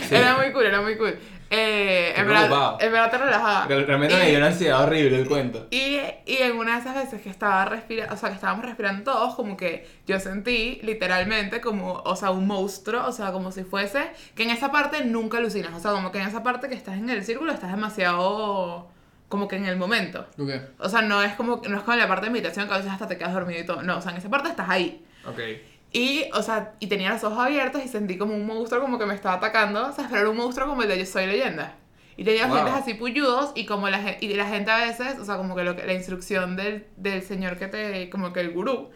[0.08, 0.14] Sí.
[0.16, 1.18] Era muy cool, era muy cool.
[1.56, 3.66] Eh, en, verdad, en verdad te relajaba.
[3.66, 5.66] Real- Realmente me Y- dio una ansiedad horrible el cuento.
[5.70, 9.12] Y, y en una de esas veces que estaba respirando, o sea, que estábamos respirando
[9.12, 13.62] todos, como que yo sentí literalmente como, o sea, un monstruo, o sea, como si
[13.64, 16.74] fuese, que en esa parte nunca alucinas, o sea, como que en esa parte que
[16.74, 18.88] estás en el círculo estás demasiado,
[19.28, 20.26] como que en el momento.
[20.36, 20.60] ¿Tú qué?
[20.78, 22.76] O sea, no es como, no es como en la parte de meditación que a
[22.78, 25.04] veces hasta te quedas dormido y todo, no, o sea, en esa parte estás ahí.
[25.26, 25.38] Ok.
[25.94, 29.06] Y, o sea, y tenía los ojos abiertos y sentí como un monstruo como que
[29.06, 29.86] me estaba atacando.
[29.88, 31.76] O sea, pero era un monstruo como el de Yo Soy Leyenda.
[32.16, 32.56] Y tenía Wow.
[32.56, 35.54] gente así puyudos y como la gente, y la gente a veces, o sea, como
[35.56, 38.90] que, lo que la instrucción del, del señor que te, como que el gurú,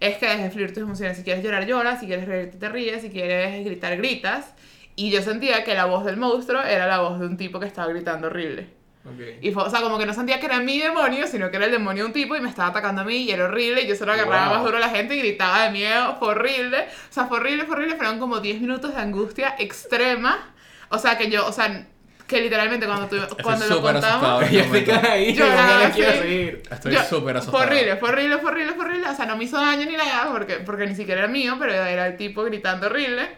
[0.00, 1.16] es que dejes fluir tus emociones.
[1.16, 4.54] Si quieres llorar, lloras, si quieres reírte, te ríes, si quieres gritar, gritas.
[4.96, 7.66] Y yo sentía que la voz del monstruo era la voz de un tipo que
[7.66, 8.68] estaba gritando horrible.
[9.04, 9.20] Ok.
[9.40, 11.66] Y fue, o sea, como que no sentía que era mi demonio, sino que era
[11.66, 13.82] el demonio de un tipo y me estaba atacando a mí y era horrible.
[13.82, 14.54] Y yo solo agarraba Wow.
[14.56, 16.16] más duro a la gente y gritaba de miedo.
[16.18, 16.80] Fue horrible.
[16.82, 17.96] O sea, fue horrible, fue horrible.
[17.96, 20.52] Fueron como 10 minutos de angustia extrema.
[20.90, 21.86] O sea, que yo, o sea,
[22.26, 24.44] que literalmente cuando, tu- cuando lo contamos.
[24.50, 25.52] Quedas ahí, Yo yo
[25.88, 26.62] no quiero seguir.
[26.70, 27.64] Estoy yo- súper asustado.
[27.64, 29.08] Horrible, fue horrible, fue horrible, fue horrible.
[29.08, 31.72] O sea, no me hizo daño ni nada porque, porque ni siquiera era mío, pero
[31.72, 33.28] era el tipo gritando horrible.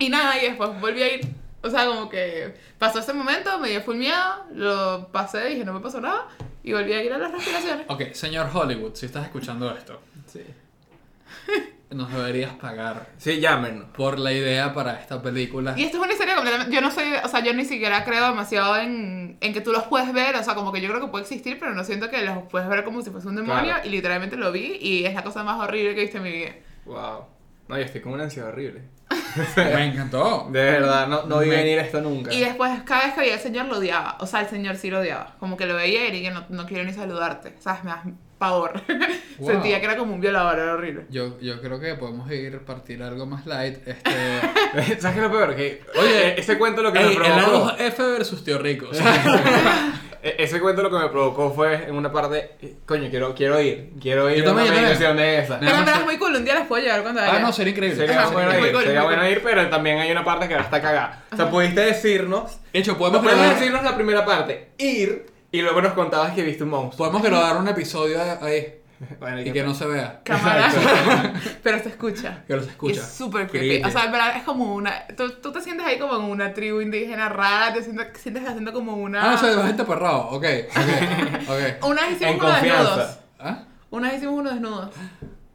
[0.00, 1.20] Y nada, y después volví a ir.
[1.64, 5.72] O sea, como que pasó ese momento, me dio full miedo, lo pasé, dije no
[5.72, 6.28] me pasó nada,
[6.62, 7.86] y volví a ir a las respiraciones.
[7.88, 10.42] Ok, señor Hollywood, si estás escuchando esto, Sí.
[11.90, 13.86] nos deberías pagar Sí, llámenos.
[13.96, 15.74] por la idea para esta película.
[15.76, 16.74] Y esto es una historia completamente.
[16.74, 17.12] Yo no soy.
[17.22, 20.34] O sea, yo ni siquiera creo demasiado en, en que tú los puedes ver.
[20.34, 22.68] O sea, como que yo creo que puede existir, pero no siento que los puedes
[22.68, 23.62] ver como si fuese un demonio.
[23.74, 23.86] Claro.
[23.86, 26.32] Y literalmente lo vi y es la cosa más horrible que he visto en mi
[26.32, 26.52] vida.
[26.84, 27.26] Wow.
[27.68, 28.82] No, yo estoy con una ansiedad horrible.
[29.56, 30.48] Me encantó.
[30.50, 32.32] De verdad, no, no vi Me- venir esto nunca.
[32.32, 34.16] Y después, cada vez que veía al señor, lo odiaba.
[34.20, 35.34] O sea, el señor sí lo odiaba.
[35.38, 37.54] Como que lo veía y que no, no quiero ni saludarte.
[37.60, 37.84] ¿Sabes?
[37.84, 38.00] Me das
[38.38, 38.80] pavor.
[39.36, 39.48] Wow.
[39.50, 41.06] Sentía que era como un violador, era horrible.
[41.10, 43.78] Yo, yo creo que podemos ir partir algo más light.
[43.84, 44.10] Este.
[45.00, 45.56] ¿Sabes qué es lo peor?
[45.56, 47.40] Que, Oye, ese cuento lo que Ey, me el provocó.
[47.66, 48.86] lado F versus tío rico.
[48.92, 52.52] o sea, E- Ese cuento lo que me provocó fue en una parte.
[52.62, 53.90] eh, Coño, quiero, quiero ir.
[54.00, 55.60] Quiero ir Yo a una también, yo meditación de esa.
[55.60, 56.34] Pero se- es muy cool.
[56.34, 57.34] Un día les puedo llevar cuando vaya.
[57.36, 57.96] ah, no, sería increíble.
[58.06, 59.30] Sería Ajá, bueno muy ir, cool, sería bueno cool.
[59.32, 61.24] ir, pero también hay una parte que ahora está cagada.
[61.30, 62.58] O sea, pudiste decirnos.
[62.72, 66.32] De hecho, No podemos puedes grabar, decirnos la primera parte, ir, y luego nos contabas
[66.32, 67.06] que viste un monstruo.
[67.06, 68.76] podemos grabar un episodio ahí
[69.20, 70.20] Bueno, y que no se vea.
[70.24, 70.70] Cámara.
[71.62, 72.42] Pero se escucha.
[72.46, 73.00] Que no se Y escucha.
[73.00, 73.68] es súper creepy.
[73.80, 73.84] Creepy.
[73.88, 75.06] O sea, en verdad es como una.
[75.16, 78.72] Tú, tú te sientes ahí como en una tribu indígena rara, te sientes, sientes haciendo
[78.72, 79.22] como una.
[79.22, 80.28] Ah, no sé, vas gente perrado.
[80.30, 81.86] Ok, ok, ok.
[81.88, 82.88] Una vez hicimos En uno desnudos.
[82.88, 83.20] confianza.
[83.40, 83.64] ¿Ah?
[83.90, 84.90] Una vez hicimos uno desnudos.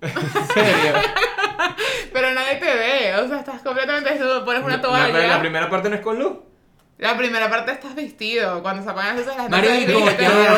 [0.02, 0.10] ¿En
[0.54, 0.94] serio?
[2.14, 3.16] Pero nadie te ve.
[3.16, 5.14] O sea, estás completamente desnudo, pones una La- toalla.
[5.14, 6.34] pero la primera parte no es con luz.
[7.00, 8.62] La primera parte estás vestido.
[8.62, 9.50] Cuando se apagan las luces, las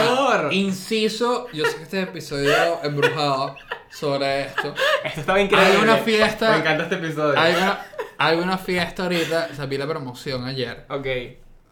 [0.10, 0.54] horror.
[0.54, 3.56] Inciso, yo sé que este episodio embrujado
[3.92, 4.74] sobre esto.
[5.04, 5.76] Esto estaba increíble.
[5.76, 7.40] Hay una fiesta- Me encanta este episodio.
[7.40, 7.80] Hay una,
[8.18, 10.86] hay una fiesta ahorita, o sea, vi la promoción ayer.
[10.90, 11.06] Ok.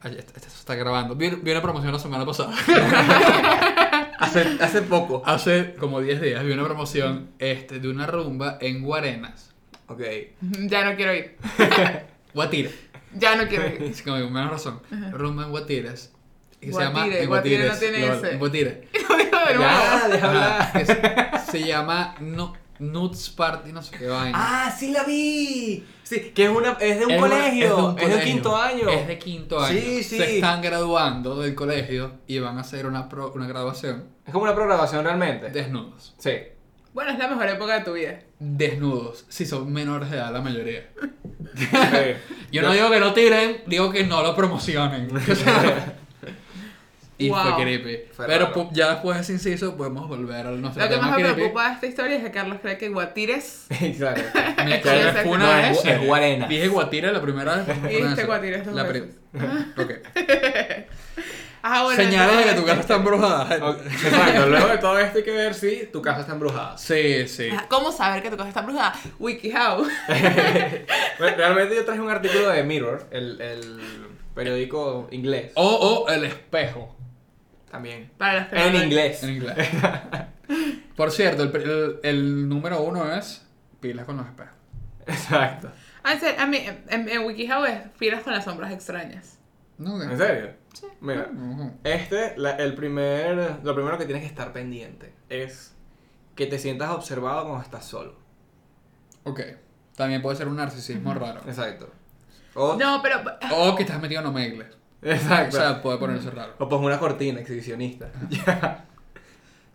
[0.01, 1.15] Ayer, esto se está grabando.
[1.15, 2.53] Vi, vi una promoción la semana pasada.
[4.19, 5.23] Hace, hace poco.
[5.25, 9.51] Hace como 10 días vi una promoción este, de una rumba en Guarenas.
[9.87, 10.01] Ok.
[10.41, 11.37] Ya no quiero ir.
[12.33, 12.88] Guatire.
[13.15, 13.81] Ya no quiero ir.
[13.83, 14.81] Es como con menos razón.
[15.11, 15.51] Rumba en
[16.73, 18.31] se llama Guatire, en Guatire no tiene lol, ese.
[18.33, 18.87] En Guatire.
[18.93, 19.15] Digo
[19.47, 19.63] de nuevo.
[19.63, 21.01] Ajá, que se,
[21.51, 24.37] se llama Nu- Nuts Party, no sé qué vaina.
[24.37, 25.85] Ah, sí la vi.
[26.03, 28.23] Sí, que es una es de un Es una- colegio, es, de un de colegio.
[28.33, 28.89] quinto año.
[28.89, 29.79] Es de quinto año.
[29.79, 30.17] Sí, sí.
[30.17, 34.43] Se están graduando del colegio y van a hacer una, pro- una graduación Es como
[34.43, 35.49] una programación realmente.
[35.49, 36.13] desnudos.
[36.17, 36.31] Sí.
[36.99, 38.19] Bueno, es la mejor época de tu vida.
[38.39, 39.25] Desnudos.
[39.29, 40.83] Si son menores de edad la mayoría.
[42.51, 45.07] Yo no digo que no tiren, digo que no lo promocionen.
[47.17, 47.41] y Wow.
[47.41, 47.99] fue creepy.
[48.11, 48.53] Fue Pero raro.
[48.55, 51.23] pu- ya después de ese inciso podemos volver a nuestro Lo que tema más me
[51.23, 51.35] creepy.
[51.39, 53.67] preocupa de esta historia es que Carlos cree que Guatires.
[53.69, 54.39] Exacto.
[54.65, 55.21] Me Sí, exacto.
[55.23, 55.77] fue una No, vez.
[55.79, 56.47] es- es Guarena.
[56.49, 57.77] Dije Guatire la primera vez.
[57.93, 59.15] Y dijiste Guatires dos La pri- veces.
[59.77, 59.91] Ok.
[61.61, 62.01] Ajá, bueno.
[62.03, 63.69] Señales de que tu casa está embrujada.
[63.69, 64.45] Ok, Exacto.
[64.47, 66.77] Luego de todo esto hay que ver si tu casa está embrujada.
[66.77, 67.49] Sí, sí.
[67.49, 68.93] Ajá, ¿Cómo saber que tu casa está embrujada?
[69.19, 69.85] WikiHow.
[71.19, 73.81] Bueno, realmente yo traje un artículo de Mirror, el, el
[74.33, 75.51] periódico inglés.
[75.55, 76.95] O, o el espejo.
[77.69, 78.09] También.
[78.17, 79.21] Para no En inglés.
[79.23, 79.67] En inglés.
[80.95, 83.45] Por cierto, el, el- el número uno es
[83.81, 84.53] pilas con los espejos.
[85.05, 85.69] Exacto.
[86.03, 89.37] Ah, en serio, a mí, en, en WikiHow es pilas con las sombras extrañas.
[89.77, 90.51] No, ¿En serio?
[90.73, 90.85] Sí.
[91.01, 91.29] Mira,
[91.83, 95.75] este, la- el primer, lo primero que tienes que estar pendiente es
[96.35, 98.15] que te sientas observado cuando estás solo.
[99.23, 99.41] Ok.
[99.95, 101.41] También puede ser un narcisismo raro.
[101.47, 101.89] Exacto.
[102.55, 103.21] O, No, pero.
[103.51, 104.75] O que estás metido en omegles.
[105.01, 105.57] O exacto.
[105.57, 106.53] sea, puede ponerse raro.
[106.59, 108.09] O pues una cortina exhibicionista.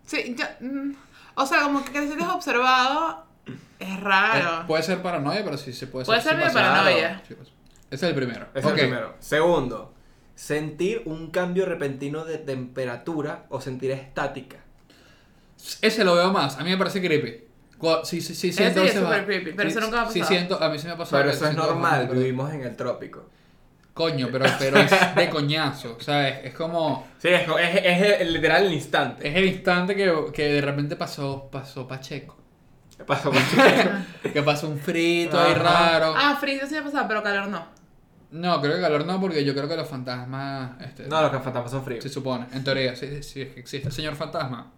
[0.07, 0.45] Sí, yo.
[0.61, 0.93] mm,
[1.37, 3.25] O sea, como que te sientes observado
[3.79, 4.61] es raro.
[4.61, 6.53] Eh, puede ser paranoia, pero sí se puede Puede ser pasa.
[6.53, 7.23] paranoia.
[7.27, 7.49] Sí, pues.
[7.91, 8.47] Ese es el primero.
[8.55, 8.75] Ese Ok.
[8.77, 9.15] es el primero.
[9.19, 9.94] Segundo,
[10.35, 14.57] sentir un cambio repentino de temperatura o sentir estática.
[15.81, 16.59] Ese lo veo más.
[16.59, 17.45] A mí me parece creepy.
[18.05, 20.09] Sí, sí, sí, Ese siento sí es va- súper creepy, pero sí, eso nunca me
[20.09, 20.37] ha Sí, pasado.
[20.39, 21.23] siento, a mí sí me ha pasado.
[21.23, 23.29] Pero eso es normal, vivimos en el trópico.
[23.93, 26.01] Coño, pero, pero es de coñazo.
[26.01, 27.07] Sea, es, como.
[27.19, 29.29] Sí, es, es, es el- literal el instante.
[29.29, 32.37] Es el instante que, que de repente pasó, pasó Pacheco.
[32.97, 33.43] ¿Qué pasó con
[34.33, 36.15] Que pasó un frito ahí raro.
[36.17, 37.67] Ah, frío sí me ha pasado, pero calor no.
[38.35, 40.81] No, creo que calor no, porque yo creo que los fantasmas.
[40.81, 42.03] Este, No, los que fantasmas son fríos.
[42.03, 43.91] Se supone, en teoría, sí, sí es que existe.
[43.91, 44.73] Señor fantasma.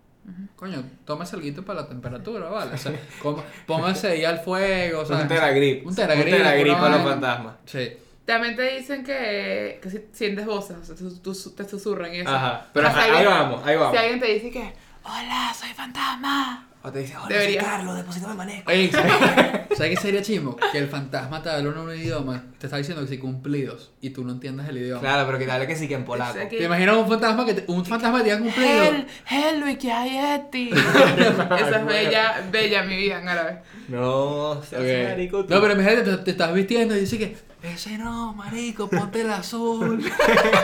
[0.56, 2.74] Coño, tómese algo para la temperatura, ¿vale?
[2.74, 2.92] O sea,
[3.22, 5.86] coma- póngase ahí al fuego, o sea, un teragrip.
[5.86, 6.26] Un teragrip.
[6.26, 7.54] Un teragrip para los fantasmas.
[7.64, 7.92] Sí.
[8.24, 12.18] También te dicen que, que si sientes voces, o sea, tú- tú- te susurran y
[12.18, 12.30] eso.
[12.34, 12.66] Ajá.
[12.72, 13.92] Pero sea, ahí vamos, ahí vamos.
[13.92, 14.72] Si alguien te dice que,
[15.04, 16.68] hola, soy fantasma.
[16.82, 17.60] O te dice, hola, Debería.
[17.62, 18.62] soy Carlos, deposítame manejo.
[18.70, 19.12] Oye, ¿sabes,
[19.76, 20.54] ¿sabes qué sería chimo?
[20.70, 24.10] Que el fantasma te habla en un idioma, te está diciendo que sí cumplidos y
[24.10, 25.00] tú no entiendes el idioma.
[25.00, 26.38] Claro, pero que tal que sí que en polaco.
[26.48, 28.84] ¿Te imaginas un fantasma que te, un fantasma te diga cumplido?
[28.84, 30.70] Hel, Helvi, que hay Eti.
[30.74, 33.62] Esa es bella, bella mi vida en árabe.
[33.88, 35.08] No, seas Ok.
[35.10, 35.54] marico tú.
[35.54, 39.30] No, pero imagínate, te, te estás vistiendo y dice que ese no, marico, ponte el
[39.32, 40.08] azul.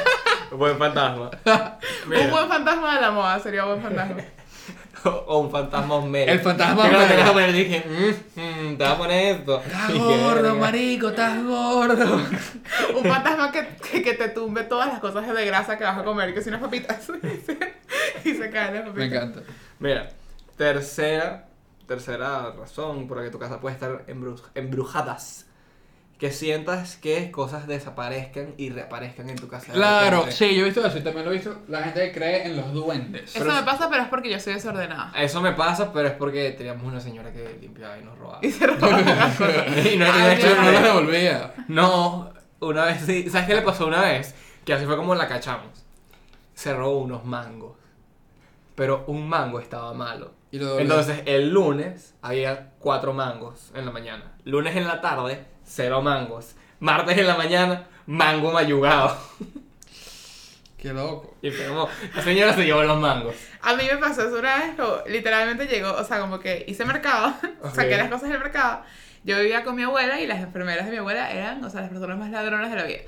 [0.53, 1.31] Buen fantasma.
[2.07, 4.23] Un buen fantasma de la moda sería un buen fantasma.
[5.27, 6.33] O, un fantasma homero.
[6.33, 6.85] El fantasma
[7.33, 9.61] poner dije, mmm, mm, te vas a poner esto.
[9.61, 12.17] Estás gordo, marico, estás gordo.
[12.97, 16.05] Un fantasma que, que, que te tumbe todas las cosas de grasa que vas a
[16.05, 17.11] comer, que si unas papitas.
[18.25, 18.95] y se, caen las papitas.
[18.95, 19.41] Me encanta.
[19.79, 20.09] Mira,
[20.57, 21.49] tercera,
[21.87, 25.47] tercera razón por la que tu casa puede estar embru- embrujadas.
[26.23, 29.73] Que sientas que cosas desaparezcan y reaparezcan en tu casa.
[29.73, 31.63] Claro, sí, yo he visto eso y también lo he visto.
[31.67, 33.35] La gente que cree en los duendes.
[33.35, 35.13] Eso me pasa, pero es porque yo soy desordenada.
[35.21, 38.39] Eso me pasa, pero es porque teníamos una señora que limpiaba y nos robaba.
[38.41, 39.67] Y se las cosas.
[39.85, 41.55] y no, y de hecho, Yo no no, lo devolvía.
[41.67, 43.29] no, una vez sí.
[43.29, 44.33] ¿Sabes qué le pasó una vez?
[44.65, 45.85] Que así fue como la cachamos.
[46.55, 47.73] Se robó unos mangos.
[48.77, 50.35] Pero un mango estaba malo.
[50.53, 50.83] Y lo devolví.
[50.85, 54.37] Entonces, el lunes había cuatro mangos en la mañana.
[54.45, 56.55] Lunes en la tarde, cero mangos.
[56.81, 59.17] Martes en la mañana, mango mayugado.
[60.79, 61.37] Qué loco.
[61.43, 63.37] Y fue como, la señora se llevó los mangos.
[63.61, 66.85] A mí me pasó eso una vez, como, literalmente llegó, o sea, como que hice
[66.85, 67.75] mercado, Ok.
[67.75, 68.83] saqué las cosas del mercado.
[69.23, 71.91] Yo vivía con mi abuela y las enfermeras de mi abuela eran, o sea, las
[71.91, 73.01] personas más ladronas de la vida.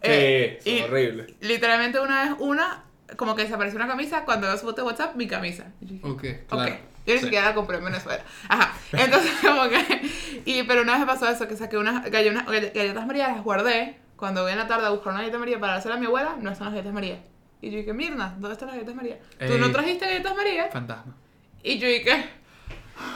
[0.00, 1.26] Eh, y es horrible.
[1.40, 2.84] literalmente una vez, una,
[3.16, 5.66] como que desapareció una camisa, cuando veo su foto de WhatsApp, mi camisa.
[5.82, 6.76] Yo dije, Ok, Ok, claro.
[7.06, 7.24] Yo ni Sí.
[7.26, 8.22] siquiera la compré en Venezuela.
[8.48, 8.72] Ajá.
[8.92, 10.10] Entonces, como que.
[10.44, 13.98] Y, pero una vez me pasó eso, que saqué unas galletas, galletas María, las guardé.
[14.16, 16.36] Cuando voy en la tarde a buscar una galleta María para dársela a mi abuela,
[16.40, 17.22] no están las galletas María.
[17.60, 19.18] Y yo dije, Mirna, ¿dónde están las galletas María?
[19.46, 20.68] ¿Tú no trajiste galletas María?
[20.70, 21.14] Fantasma.
[21.62, 22.28] Y yo dije,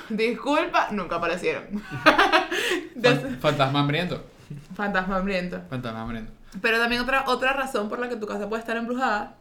[0.09, 1.65] disculpa, nunca aparecieron.
[3.41, 4.25] Fantasma hambriento.
[4.75, 5.61] Fantasma hambriento.
[5.69, 6.33] Fantasma hambriento.
[6.63, 9.35] Pero también otra, otra razón por la que tu casa puede estar embrujada,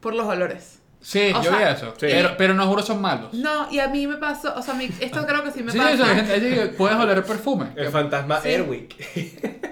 [0.00, 0.80] por los olores.
[1.00, 1.90] Sí, O yo sea, vi eso.
[1.92, 2.06] sí.
[2.10, 3.32] Pero, pero no juro son malos.
[3.32, 6.04] No, y a mí me pasó, o sea, esto creo que sí me sí, pasa.
[6.06, 7.66] gente- que puedes oler el perfume.
[7.76, 8.48] El fantasma Sí.
[8.48, 8.96] Airwick.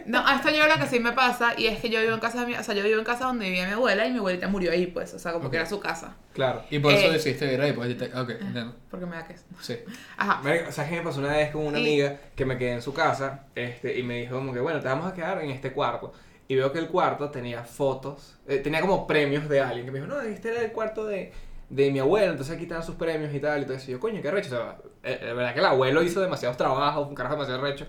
[0.07, 2.21] No, a esto yo creo que sí me pasa y es que yo vivo en
[2.21, 4.19] casa de mi, o sea, yo vivo en casa donde vivía mi abuela y mi
[4.19, 5.51] abuelita murió ahí, pues, o sea, como Ok.
[5.53, 6.63] que era su casa, claro.
[6.71, 7.13] Y por eso Eh.
[7.13, 7.73] decidiste ir ahí.
[7.73, 8.77] Pues, te- ok, entiendo.
[8.91, 9.79] porque me da que Sí.
[10.19, 10.41] Ajá.
[10.45, 12.83] Marico, ¿Sabes qué me pasó una vez con una Y- amiga que me quedé en
[12.83, 15.73] su casa este, y me dijo como que, bueno, te vamos a quedar en este
[15.73, 16.13] cuarto?
[16.49, 20.01] Y veo que el cuarto tenía fotos, eh, tenía como premios de alguien que me
[20.01, 21.33] dijo, no, este era el cuarto de,
[21.71, 23.63] de mi abuelo, entonces aquí están sus premios y tal.
[23.63, 23.91] Y todo eso.
[23.91, 24.49] Y yo, coño, qué recho.
[24.49, 27.87] O sea, eh, la verdad que el abuelo hizo demasiados trabajos, un carajo demasiado recho.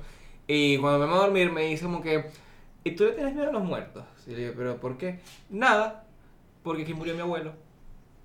[0.48, 2.30] Y cuando me voy a dormir me dice como que,
[2.84, 4.06] ¿y tú le tienes miedo a los muertos?
[4.28, 5.20] Y le digo, ¿pero por qué?
[5.50, 6.04] Nada,
[6.64, 7.54] porque aquí murió mi abuelo.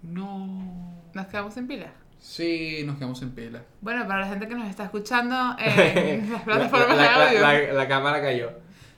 [0.02, 0.94] No.
[1.12, 1.92] Nos quedamos sin pila.
[2.18, 3.62] Sí, nos quedamos sin pila.
[3.80, 7.26] Bueno, para la gente que nos está escuchando en las La- plataformas la, de la-
[7.28, 8.50] audio, la- la cámara cayó.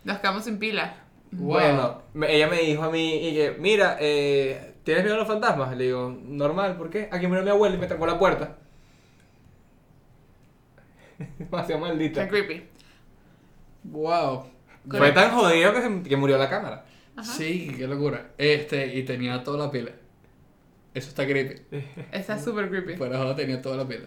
[0.05, 0.95] nos quedamos sin pila.
[1.33, 1.47] Wow.
[1.49, 5.75] Bueno, ella me dijo a mí y que, mira, eh, ¿tienes miedo a los fantasmas?
[5.77, 7.09] Le digo, normal, ¿por qué?
[7.11, 8.59] Aquí murió mi abuelo y me trancó la puerta.
[11.39, 12.29] Demasiado Qué maldita.
[12.29, 12.65] creepy.
[13.85, 14.47] Wow.
[14.89, 16.85] Fue tan jodido que, se- que murió la cámara.
[17.17, 17.25] Ajá.
[17.33, 18.31] Sí, qué locura.
[18.39, 19.91] Este, y tenía toda la pila.
[20.95, 21.63] Eso está creepy.
[22.11, 22.97] Está súper creepy.
[22.97, 24.07] Fuera de joda tenía toda la pila.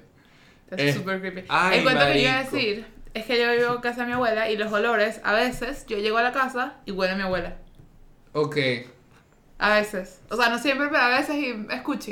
[0.69, 1.43] Está Eh, súper creepy.
[1.47, 2.55] ay, el cuento que yo iba a marico.
[2.55, 2.85] decir
[3.15, 5.97] es que yo vivo en casa de mi abuela y los olores, a veces yo
[5.97, 7.55] llego a la casa y huele a mi abuela.
[8.33, 8.57] Ok.
[9.57, 10.21] A veces.
[10.29, 11.51] O sea, no siempre, pero a veces y.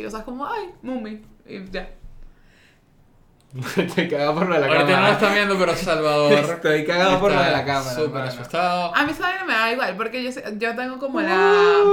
[0.05, 1.21] O sea, es como, ay, mummy.
[1.45, 1.89] Y ya.
[3.77, 5.13] Estoy cagado por lo de la Ahorita no lo cámara.
[5.13, 6.31] están viendo, pero Salvador.
[6.55, 7.95] Estoy cagado por lo de la cámara.
[7.95, 8.95] Súper asustado.
[8.95, 11.83] A mí esa vaina me da igual, porque yo, sé- yo tengo como la...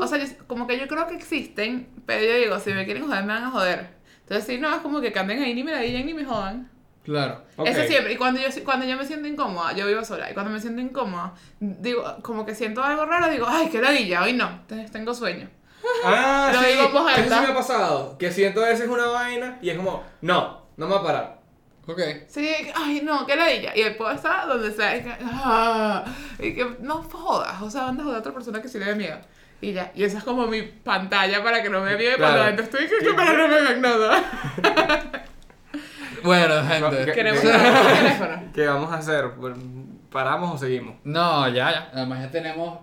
[0.00, 3.06] O sea, yo- como que yo creo que existen, pero yo digo, si me quieren
[3.06, 3.88] joder, me van a joder.
[4.20, 6.70] Entonces, si no, es como que canden ahí, ni me la digan, ni me jodan.
[7.04, 7.42] Claro.
[7.56, 7.66] Ok.
[7.66, 8.12] Eso siempre.
[8.12, 10.80] Y cuando yo, cuando yo me siento incómoda, yo vivo sola, y cuando me siento
[10.82, 15.14] incómoda, digo, como que siento algo raro, digo, ay, qué ladilla, hoy no, entonces tengo
[15.14, 15.48] sueño.
[16.04, 16.66] Ah, Lo sí.
[16.68, 17.36] digo voz Eso alta.
[17.40, 18.18] sí me ha pasado.
[18.18, 21.40] Que siento a veces una vaina y es como, no, no me va a parar.
[21.86, 22.00] Ok.
[22.28, 23.74] Sí, ay, no, qué ladilla.
[23.74, 26.04] Y después está donde sea, y que, ah,
[26.38, 29.18] y que no jodas, o sea, andas a otra persona que sí le dé miedo.
[29.62, 32.42] Y ya, y esa es como mi pantalla para que no me vea cuando Claro.
[32.42, 34.22] adentro estoy, que, que para no me vean nada.
[36.24, 37.04] Bueno, gente.
[37.06, 38.50] ¿Qué- Queremos qué-.
[38.54, 39.24] ¿Qué vamos a hacer?
[40.10, 40.96] ¿Paramos o seguimos?
[41.04, 41.90] No, ya, ya.
[41.94, 42.78] Además ya tenemos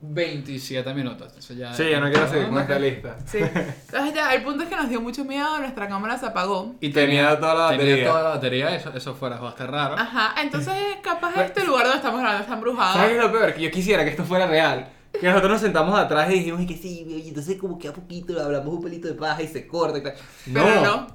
[0.00, 1.32] 27 minutos.
[1.38, 1.72] Eso ya.
[1.72, 3.16] Sí, yo no quiero seguir con esta lista.
[3.24, 3.38] Sí.
[3.38, 6.74] Entonces ya, el punto es que nos dio mucho miedo, nuestra cámara se apagó.
[6.80, 8.08] Y tenía toda la Tenía batería.
[8.08, 9.94] toda la batería, eso, eso fuera bastante raro.
[9.98, 12.92] Ajá, entonces capaz este lugar donde estamos grabando está embrujado.
[12.94, 13.54] ¿Sabes qué es lo peor?
[13.54, 14.88] Que yo quisiera que esto fuera real.
[15.18, 17.92] Que nosotros nos sentamos atrás y dijimos y que sí, y entonces como que a
[17.94, 20.12] poquito hablamos un pelito de paja y se corta y tal.
[20.52, 20.82] Pero no.
[20.84, 21.06] No,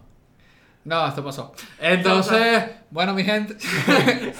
[0.86, 1.54] esto pasó.
[1.80, 3.56] Entonces, bueno, mi gente.
[3.86, 4.36] gente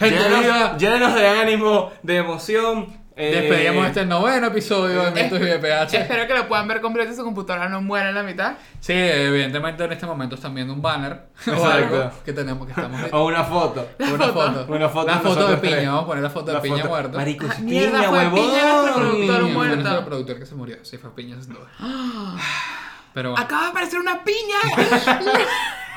[0.00, 3.04] Llénenos, querida, llénenos de ánimo, de emoción.
[3.18, 5.94] eh, despedíamos este noveno episodio de Mitos y Eh, BPH.
[5.94, 8.54] Espero que lo puedan ver completo y su computadora no muera en la mitad.
[8.80, 13.00] Sí, evidentemente en este momento están viendo un banner o algo que tenemos que estamos
[13.12, 13.88] O una foto.
[13.98, 14.32] La una foto.
[14.32, 14.72] foto.
[14.72, 15.86] Una foto de foto de piña, tres.
[15.88, 17.16] vamos a poner la foto de La piña foto- muerto.
[17.18, 18.34] Marico, Ah, mierda, piña, fue huevón.
[18.40, 19.76] piña nuestro productor Piña, muerto.
[19.76, 20.76] nuestro productor que se murió.
[20.82, 21.66] Sí, fue piña sin duda.
[23.16, 23.42] Pero bueno.
[23.46, 24.58] Acaba de aparecer una piña.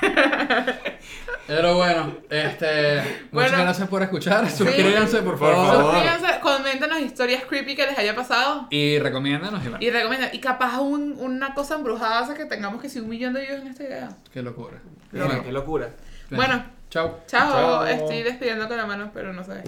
[1.48, 3.28] Pero bueno, este.
[3.34, 4.50] Muchas gracias por escuchar.
[4.50, 5.92] Suscríbanse, por Por favor.
[5.96, 8.68] Suscríbanse, coméntenos historias creepy que les haya pasado.
[8.70, 9.78] Y recomiéndanos y bueno.
[9.86, 10.30] Y recomiendan.
[10.32, 13.62] Y capaz un- una cosa embrujada hace que tengamos que si un millón de views
[13.64, 14.08] en este video.
[14.32, 14.78] Qué locura.
[15.12, 15.90] Mira, Qué locura.
[16.30, 17.20] Bueno, Chao.
[17.28, 17.52] chao.
[17.52, 17.86] Chao.
[17.86, 19.62] Estoy despidiendo con la mano, pero no sé.